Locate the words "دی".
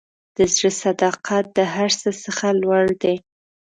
3.03-3.15